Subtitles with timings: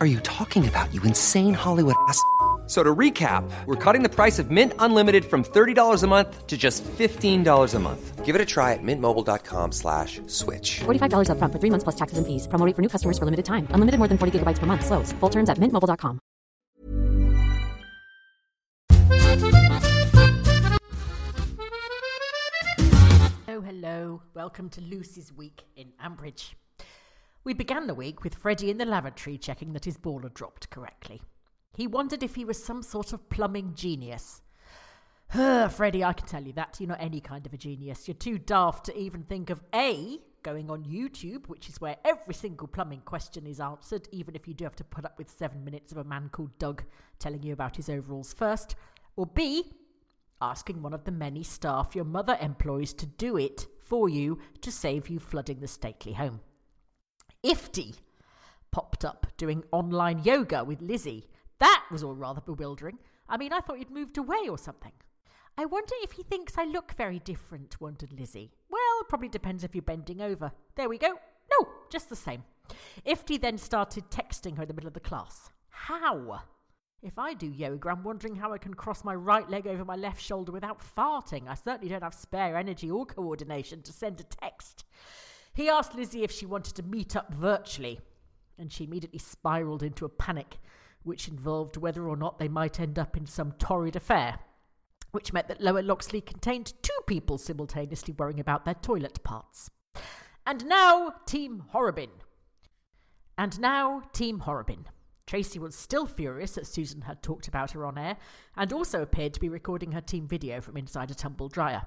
[0.00, 2.22] are you talking about, you insane Hollywood ass?
[2.66, 6.56] So to recap, we're cutting the price of Mint Unlimited from $30 a month to
[6.56, 8.24] just $15 a month.
[8.24, 10.80] Give it a try at mintmobile.com slash switch.
[10.80, 12.46] $45 upfront for three months plus taxes and fees.
[12.48, 13.66] Promo rate for new customers for limited time.
[13.74, 14.86] Unlimited more than 40 gigabytes per month.
[14.86, 15.12] Slows.
[15.20, 16.18] Full terms at mintmobile.com.
[23.46, 24.22] Hello, hello.
[24.34, 26.54] Welcome to Lucy's Week in Ambridge.
[27.44, 30.70] We began the week with Freddie in the lavatory checking that his ball had dropped
[30.70, 31.22] correctly.
[31.74, 34.42] He wondered if he was some sort of plumbing genius.
[35.32, 36.76] Freddie, I can tell you that.
[36.78, 38.06] You're not any kind of a genius.
[38.06, 42.34] You're too daft to even think of A, going on YouTube, which is where every
[42.34, 45.64] single plumbing question is answered, even if you do have to put up with seven
[45.64, 46.84] minutes of a man called Doug
[47.18, 48.76] telling you about his overalls first,
[49.16, 49.72] or B,
[50.40, 54.70] asking one of the many staff your mother employs to do it for you to
[54.70, 56.40] save you flooding the stately home.
[57.44, 57.94] Ifty
[58.70, 61.28] popped up doing online yoga with Lizzie.
[61.58, 62.98] That was all rather bewildering.
[63.28, 64.92] I mean, I thought you'd moved away or something.
[65.58, 68.52] I wonder if he thinks I look very different, wondered Lizzie.
[68.70, 70.52] Well, probably depends if you're bending over.
[70.76, 71.08] There we go.
[71.10, 72.44] No, just the same.
[73.04, 75.50] Ifty then started texting her in the middle of the class.
[75.68, 76.42] How?
[77.02, 79.96] If I do yoga, I'm wondering how I can cross my right leg over my
[79.96, 81.48] left shoulder without farting.
[81.48, 84.84] I certainly don't have spare energy or coordination to send a text.
[85.54, 88.00] He asked Lizzie if she wanted to meet up virtually,
[88.58, 90.58] and she immediately spiraled into a panic,
[91.02, 94.38] which involved whether or not they might end up in some torrid affair,
[95.10, 99.70] which meant that Lower Loxley contained two people simultaneously worrying about their toilet parts.
[100.46, 102.10] And now, Team Horrobin.
[103.36, 104.86] And now, Team Horrobin.
[105.26, 108.16] Tracy was still furious that Susan had talked about her on air,
[108.56, 111.82] and also appeared to be recording her team video from inside a tumble dryer.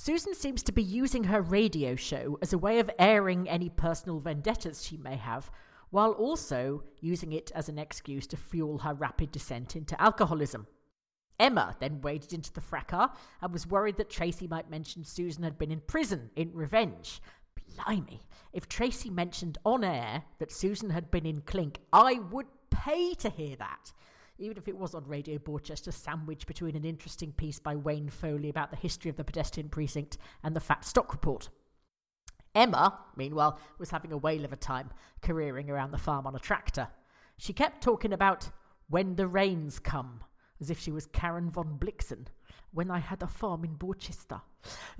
[0.00, 4.20] Susan seems to be using her radio show as a way of airing any personal
[4.20, 5.50] vendettas she may have,
[5.90, 10.68] while also using it as an excuse to fuel her rapid descent into alcoholism.
[11.40, 13.10] Emma then waded into the fracas
[13.42, 17.20] and was worried that Tracy might mention Susan had been in prison in revenge.
[17.56, 18.22] Blimey,
[18.52, 23.30] if Tracy mentioned on air that Susan had been in Clink, I would pay to
[23.30, 23.92] hear that.
[24.40, 28.48] Even if it was on Radio Borchester, sandwiched between an interesting piece by Wayne Foley
[28.48, 31.48] about the history of the pedestrian precinct and the Fat Stock Report.
[32.54, 34.90] Emma, meanwhile, was having a whale of a time
[35.22, 36.88] careering around the farm on a tractor.
[37.36, 38.50] She kept talking about
[38.88, 40.20] when the rains come,
[40.60, 42.26] as if she was Karen von Blixen,
[42.72, 44.40] when I had a farm in Borchester.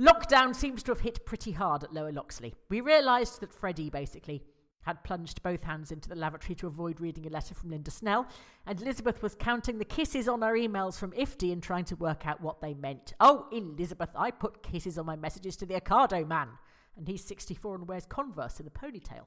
[0.00, 2.54] Lockdown seems to have hit pretty hard at Lower Loxley.
[2.68, 4.42] We realised that Freddie, basically,
[4.82, 8.26] had plunged both hands into the lavatory to avoid reading a letter from Lynda Snell,
[8.66, 12.26] and Elizabeth was counting the kisses on her emails from Ifty and trying to work
[12.26, 13.14] out what they meant.
[13.20, 16.48] Oh, Elizabeth, I put kisses on my messages to the Ocado man,
[16.96, 19.26] and he's 64 and wears Converse in a ponytail.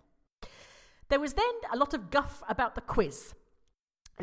[1.10, 3.34] There was then a lot of guff about the quiz.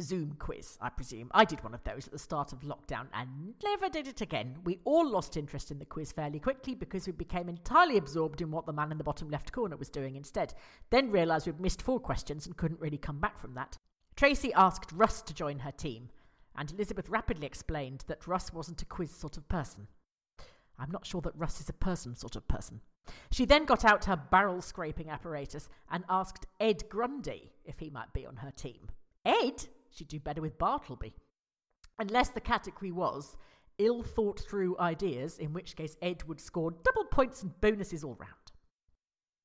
[0.00, 1.30] Zoom quiz, I presume.
[1.32, 4.56] I did one of those at the start of lockdown and never did it again.
[4.64, 8.50] We all lost interest in the quiz fairly quickly because we became entirely absorbed in
[8.50, 10.54] what the man in the bottom left corner was doing instead.
[10.90, 13.78] Then realised we'd missed four questions and couldn't really come back from that.
[14.16, 16.08] Tracy asked Russ to join her team,
[16.56, 19.86] and Elizabeth rapidly explained that Russ wasn't a quiz sort of person.
[20.78, 22.80] I'm not sure that Russ is a person sort of person.
[23.30, 28.12] She then got out her barrel scraping apparatus and asked Ed Grundy if he might
[28.12, 28.88] be on her team.
[29.24, 29.66] Ed?
[29.90, 31.14] She'd do better with Bartleby.
[31.98, 33.36] Unless the category was
[33.78, 38.16] ill thought through ideas, in which case Ed would score double points and bonuses all
[38.18, 38.32] round.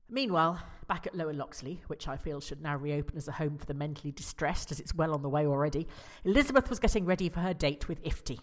[0.08, 3.64] Meanwhile, back at Lower Loxley, which I feel should now reopen as a home for
[3.64, 5.88] the mentally distressed, as it's well on the way already,
[6.24, 8.38] Elizabeth was getting ready for her date with Ifty.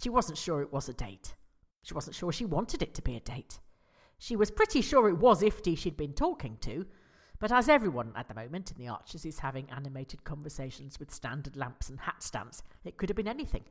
[0.00, 1.34] She wasn't sure it was a date.
[1.82, 3.60] She wasn't sure she wanted it to be a date.
[4.18, 6.86] She was pretty sure it was Ifty she'd been talking to,
[7.40, 11.56] but as everyone at the moment in the Archers is having animated conversations with standard
[11.56, 13.64] lamps and hat stamps, it could have been anything.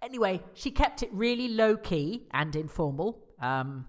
[0.00, 3.18] Anyway, she kept it really low key and informal.
[3.40, 3.86] Um,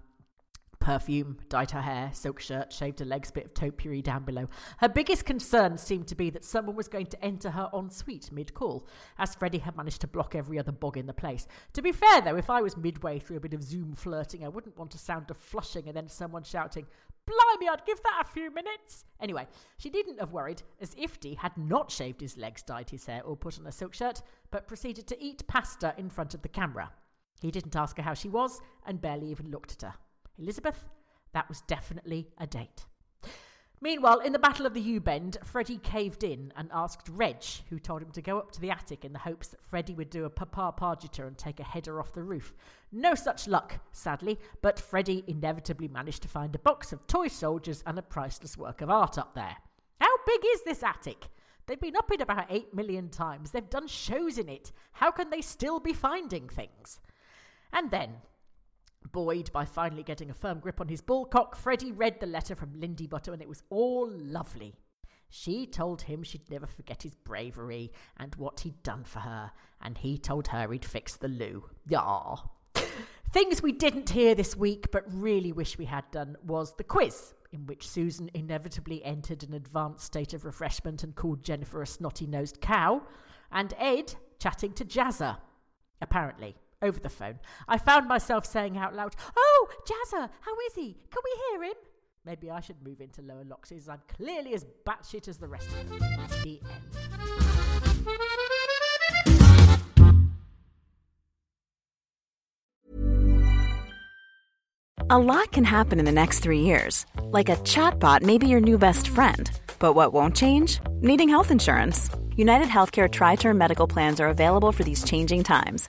[0.80, 4.48] perfume, dyed her hair, silk shirt, shaved her legs, bit of topiary down below.
[4.78, 8.54] Her biggest concern seemed to be that someone was going to enter her ensuite mid
[8.54, 8.86] call,
[9.18, 11.46] as Freddie had managed to block every other bog in the place.
[11.74, 14.48] To be fair, though, if I was midway through a bit of Zoom flirting, I
[14.48, 16.86] wouldn't want a sound of flushing and then someone shouting,
[17.28, 19.04] Blimey, I'd give that a few minutes.
[19.20, 19.46] Anyway,
[19.76, 23.36] she needn't have worried, as Ifty had not shaved his legs, dyed his hair, or
[23.36, 26.90] put on a silk shirt, but proceeded to eat pasta in front of the camera.
[27.40, 29.94] He didn't ask her how she was, and barely even looked at her.
[30.38, 30.84] Elizabeth,
[31.32, 32.86] that was definitely a date.
[33.80, 37.78] Meanwhile, in the Battle of the U Bend, Freddie caved in and asked Reg, who
[37.78, 40.24] told him to go up to the attic in the hopes that Freddie would do
[40.24, 42.54] a papa Pargetter and take a header off the roof.
[42.90, 47.84] No such luck, sadly, but Freddie inevitably managed to find a box of toy soldiers
[47.86, 49.56] and a priceless work of art up there.
[50.00, 51.28] How big is this attic?
[51.66, 53.50] They've been up it about eight million times.
[53.50, 54.72] They've done shows in it.
[54.92, 56.98] How can they still be finding things?
[57.72, 58.16] And then,
[59.12, 62.78] Buoyed by finally getting a firm grip on his ballcock, Freddie read the letter from
[62.78, 64.74] Lindy Butter and it was all lovely.
[65.30, 69.98] She told him she'd never forget his bravery and what he'd done for her, and
[69.98, 71.68] he told her he'd fix the loo.
[71.94, 72.44] Ah.
[73.32, 77.34] Things we didn't hear this week but really wish we had done was the quiz,
[77.52, 82.26] in which Susan inevitably entered an advanced state of refreshment and called Jennifer a snotty
[82.26, 83.02] nosed cow,
[83.52, 85.36] and Ed chatting to Jazzer.
[86.00, 87.38] Apparently over the phone.
[87.66, 90.96] I found myself saying out loud, Oh, Jazzer, how is he?
[91.10, 91.76] Can we hear him?
[92.24, 93.88] Maybe I should move into lower Loxes.
[93.88, 95.98] I'm clearly as batshit as the rest of them.
[96.42, 97.08] The end.
[105.10, 107.06] A lot can happen in the next three years.
[107.22, 109.50] Like a chatbot may be your new best friend.
[109.78, 110.80] But what won't change?
[111.00, 112.10] Needing health insurance.
[112.36, 115.88] United Healthcare Tri Term Medical Plans are available for these changing times